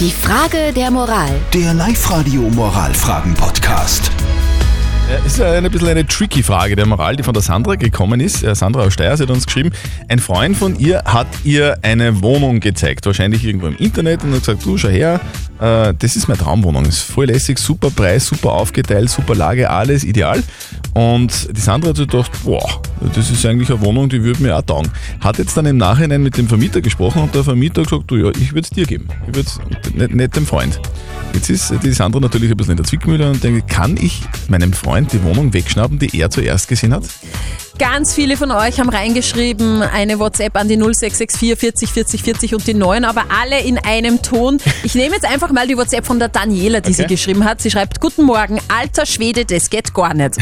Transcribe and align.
Die 0.00 0.10
Frage 0.10 0.72
der 0.74 0.90
Moral. 0.90 1.30
Der 1.52 1.72
Live-Radio 1.72 2.42
Moralfragen-Podcast. 2.50 4.10
Ja, 5.08 5.24
ist 5.24 5.38
ja 5.38 5.52
ein 5.52 5.70
bisschen 5.70 5.86
eine 5.86 6.04
tricky 6.04 6.42
Frage 6.42 6.74
der 6.74 6.84
Moral, 6.84 7.14
die 7.14 7.22
von 7.22 7.32
der 7.32 7.44
Sandra 7.44 7.76
gekommen 7.76 8.18
ist. 8.18 8.40
Sandra 8.56 8.82
aus 8.82 8.94
Steyr, 8.94 9.12
hat 9.12 9.30
uns 9.30 9.46
geschrieben, 9.46 9.70
ein 10.08 10.18
Freund 10.18 10.56
von 10.56 10.76
ihr 10.80 11.04
hat 11.04 11.28
ihr 11.44 11.78
eine 11.82 12.22
Wohnung 12.22 12.58
gezeigt, 12.58 13.06
wahrscheinlich 13.06 13.44
irgendwo 13.44 13.68
im 13.68 13.76
Internet 13.76 14.24
und 14.24 14.32
hat 14.32 14.40
gesagt, 14.40 14.64
du 14.64 14.76
schau 14.76 14.88
her, 14.88 15.20
äh, 15.60 15.94
das 15.96 16.16
ist 16.16 16.26
meine 16.26 16.40
Traumwohnung, 16.40 16.86
ist 16.86 17.02
voll 17.02 17.26
lässig, 17.26 17.60
super 17.60 17.90
Preis, 17.90 18.26
super 18.26 18.52
aufgeteilt, 18.52 19.10
super 19.10 19.36
Lage, 19.36 19.70
alles 19.70 20.02
ideal. 20.02 20.42
Und 20.94 21.48
die 21.56 21.60
Sandra 21.60 21.88
hat 21.90 21.96
sich 21.96 22.06
gedacht, 22.06 22.30
boah, 22.44 22.80
das 23.14 23.28
ist 23.30 23.44
eigentlich 23.44 23.68
eine 23.70 23.80
Wohnung, 23.80 24.08
die 24.08 24.22
würde 24.22 24.40
mir 24.42 24.56
auch 24.56 24.62
taugen. 24.62 24.90
Hat 25.20 25.38
jetzt 25.38 25.56
dann 25.56 25.66
im 25.66 25.76
Nachhinein 25.76 26.22
mit 26.22 26.36
dem 26.36 26.46
Vermieter 26.48 26.80
gesprochen 26.80 27.22
und 27.22 27.34
der 27.34 27.42
Vermieter 27.42 27.82
hat 27.82 27.90
gesagt, 27.90 28.10
du 28.10 28.16
ja, 28.16 28.30
ich 28.30 28.52
würde 28.52 28.60
es 28.60 28.70
dir 28.70 28.86
geben, 28.86 29.08
ich 29.28 29.34
würde 29.34 29.48
es 29.48 29.60
nicht, 29.94 30.14
nicht 30.14 30.36
dem 30.36 30.46
Freund. 30.46 30.80
Jetzt 31.32 31.50
ist 31.50 31.74
die 31.82 31.90
Sandra 31.92 32.20
natürlich 32.20 32.50
ein 32.52 32.56
bisschen 32.56 32.72
in 32.72 32.76
der 32.76 32.86
Zwickmühle 32.86 33.28
und 33.28 33.42
denkt, 33.42 33.68
kann 33.68 33.96
ich 33.96 34.22
meinem 34.48 34.72
Freund 34.72 35.12
die 35.12 35.20
Wohnung 35.24 35.52
wegschnappen, 35.52 35.98
die 35.98 36.16
er 36.16 36.30
zuerst 36.30 36.68
gesehen 36.68 36.94
hat? 36.94 37.02
Ganz 37.76 38.14
viele 38.14 38.36
von 38.36 38.52
euch 38.52 38.78
haben 38.78 38.88
reingeschrieben, 38.88 39.82
eine 39.82 40.20
WhatsApp 40.20 40.56
an 40.56 40.68
die 40.68 40.76
0664 40.76 41.58
40 41.58 41.90
40 41.90 42.22
40 42.22 42.54
und 42.54 42.66
die 42.68 42.74
9, 42.74 43.04
aber 43.04 43.24
alle 43.42 43.60
in 43.64 43.78
einem 43.78 44.22
Ton. 44.22 44.58
Ich 44.84 44.94
nehme 44.94 45.16
jetzt 45.16 45.24
einfach 45.28 45.50
mal 45.50 45.66
die 45.66 45.76
WhatsApp 45.76 46.06
von 46.06 46.20
der 46.20 46.28
Daniela, 46.28 46.80
die 46.80 46.90
Okay. 46.92 47.02
sie 47.02 47.06
geschrieben 47.08 47.44
hat. 47.44 47.60
Sie 47.60 47.72
schreibt, 47.72 48.00
guten 48.00 48.22
Morgen, 48.22 48.60
alter 48.68 49.06
Schwede, 49.06 49.44
das 49.44 49.70
geht 49.70 49.92
gar 49.92 50.14
nicht. 50.14 50.36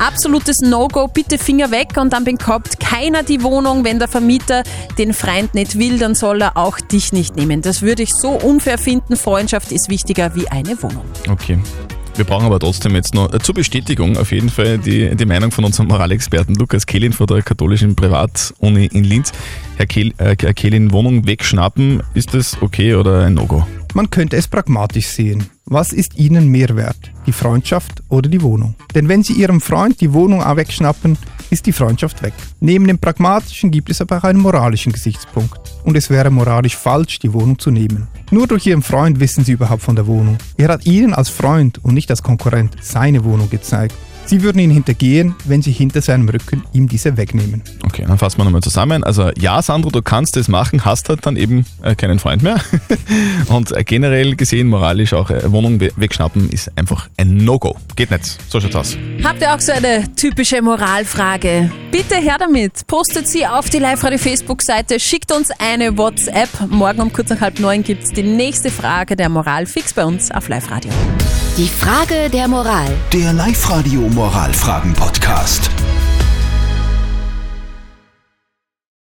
Absolutes 0.00 0.62
No-Go, 0.62 1.08
bitte 1.08 1.36
Finger 1.36 1.70
weg 1.70 1.98
und 1.98 2.14
dann 2.14 2.24
bekommt 2.24 2.80
keiner 2.80 3.22
die 3.22 3.42
Wohnung. 3.42 3.84
Wenn 3.84 3.98
der 3.98 4.08
Vermieter 4.08 4.62
den 4.96 5.12
Freund 5.12 5.54
nicht 5.54 5.78
will, 5.78 5.98
dann 5.98 6.14
soll 6.14 6.40
er 6.40 6.56
auch 6.56 6.80
dich 6.80 7.12
nicht 7.12 7.36
nehmen. 7.36 7.60
Das 7.60 7.82
würde 7.82 8.02
ich 8.02 8.14
so 8.14 8.30
unfair 8.30 8.78
finden. 8.78 9.16
Freundschaft 9.16 9.72
ist 9.72 9.90
wichtiger 9.90 10.34
wie 10.34 10.48
eine 10.48 10.82
Wohnung. 10.82 11.04
Okay. 11.28 11.58
Wir 12.16 12.24
brauchen 12.24 12.46
aber 12.46 12.58
trotzdem 12.58 12.94
jetzt 12.94 13.12
noch 13.14 13.30
äh, 13.32 13.40
zur 13.40 13.54
Bestätigung 13.54 14.16
auf 14.16 14.32
jeden 14.32 14.48
Fall 14.48 14.78
die, 14.78 15.14
die 15.14 15.26
Meinung 15.26 15.50
von 15.50 15.64
unserem 15.64 15.88
Moralexperten 15.88 16.54
Lukas 16.54 16.86
Kehlin 16.86 17.12
von 17.12 17.26
der 17.26 17.42
katholischen 17.42 17.94
Privatuni 17.94 18.86
in 18.86 19.04
Linz. 19.04 19.32
Herr, 19.76 19.86
Kehl, 19.86 20.14
äh, 20.16 20.34
Herr 20.40 20.54
Kehlin, 20.54 20.92
Wohnung 20.92 21.26
wegschnappen, 21.26 22.02
ist 22.14 22.32
das 22.32 22.56
okay 22.62 22.94
oder 22.94 23.26
ein 23.26 23.34
No-Go? 23.34 23.66
Man 23.92 24.08
könnte 24.08 24.36
es 24.36 24.46
pragmatisch 24.46 25.08
sehen. 25.08 25.48
Was 25.64 25.92
ist 25.92 26.16
Ihnen 26.16 26.48
mehr 26.48 26.76
wert? 26.76 27.10
Die 27.26 27.32
Freundschaft 27.32 28.02
oder 28.08 28.28
die 28.28 28.42
Wohnung? 28.42 28.76
Denn 28.94 29.08
wenn 29.08 29.24
Sie 29.24 29.32
Ihrem 29.32 29.60
Freund 29.60 30.00
die 30.00 30.12
Wohnung 30.12 30.40
wegschnappen, 30.40 31.18
ist 31.50 31.66
die 31.66 31.72
Freundschaft 31.72 32.22
weg. 32.22 32.32
Neben 32.60 32.86
dem 32.86 32.98
pragmatischen 32.98 33.72
gibt 33.72 33.90
es 33.90 34.00
aber 34.00 34.18
auch 34.18 34.24
einen 34.24 34.38
moralischen 34.38 34.92
Gesichtspunkt. 34.92 35.58
Und 35.82 35.96
es 35.96 36.08
wäre 36.08 36.30
moralisch 36.30 36.76
falsch, 36.76 37.18
die 37.18 37.32
Wohnung 37.32 37.58
zu 37.58 37.72
nehmen. 37.72 38.06
Nur 38.30 38.46
durch 38.46 38.66
Ihren 38.66 38.82
Freund 38.82 39.18
wissen 39.18 39.44
Sie 39.44 39.52
überhaupt 39.52 39.82
von 39.82 39.96
der 39.96 40.06
Wohnung. 40.06 40.38
Er 40.56 40.68
hat 40.68 40.86
Ihnen 40.86 41.12
als 41.12 41.28
Freund 41.28 41.82
und 41.84 41.94
nicht 41.94 42.10
als 42.10 42.22
Konkurrent 42.22 42.76
seine 42.80 43.24
Wohnung 43.24 43.50
gezeigt. 43.50 43.96
Sie 44.30 44.44
würden 44.44 44.60
ihn 44.60 44.70
hintergehen, 44.70 45.34
wenn 45.46 45.60
Sie 45.60 45.72
hinter 45.72 46.00
seinem 46.02 46.28
Rücken 46.28 46.62
ihm 46.72 46.88
diese 46.88 47.16
wegnehmen. 47.16 47.64
Okay, 47.82 48.04
dann 48.06 48.16
fassen 48.16 48.38
wir 48.38 48.44
nochmal 48.44 48.62
zusammen. 48.62 49.02
Also 49.02 49.32
ja, 49.36 49.60
Sandro, 49.60 49.90
du 49.90 50.02
kannst 50.02 50.36
das 50.36 50.46
machen, 50.46 50.84
hast 50.84 51.08
halt 51.08 51.26
dann 51.26 51.36
eben 51.36 51.66
äh, 51.82 51.96
keinen 51.96 52.20
Freund 52.20 52.44
mehr. 52.44 52.60
Und 53.48 53.72
äh, 53.72 53.82
generell 53.82 54.36
gesehen, 54.36 54.68
moralisch 54.68 55.14
auch 55.14 55.30
äh, 55.30 55.50
Wohnung 55.50 55.80
we 55.80 55.90
wegschnappen 55.96 56.48
ist 56.48 56.70
einfach 56.78 57.08
ein 57.16 57.38
No-Go. 57.38 57.74
Geht 57.96 58.12
nicht. 58.12 58.38
So 58.48 58.60
schaut's 58.60 58.76
aus. 58.76 58.96
Habt 59.24 59.40
ihr 59.40 59.52
auch 59.52 59.58
so 59.58 59.72
eine 59.72 60.04
typische 60.14 60.62
Moralfrage? 60.62 61.72
Bitte 61.90 62.14
her 62.14 62.36
damit. 62.38 62.86
Postet 62.86 63.26
sie 63.26 63.44
auf 63.44 63.68
die 63.68 63.80
Live-Radio 63.80 64.18
Facebook-Seite, 64.20 65.00
schickt 65.00 65.32
uns 65.32 65.50
eine 65.58 65.98
WhatsApp. 65.98 66.50
Morgen 66.68 67.00
um 67.00 67.12
kurz 67.12 67.30
nach 67.30 67.40
halb 67.40 67.58
neun 67.58 67.82
gibt's 67.82 68.10
die 68.10 68.22
nächste 68.22 68.70
Frage 68.70 69.16
der 69.16 69.28
Moral 69.28 69.66
fix 69.66 69.92
bei 69.92 70.04
uns 70.04 70.30
auf 70.30 70.48
Live-Radio. 70.48 70.92
Die 71.56 71.66
Frage 71.66 72.30
der 72.32 72.46
Moral. 72.46 72.88
Der 73.12 73.32
Live-Radio 73.32 74.08
Moralfragen-Podcast. 74.20 75.79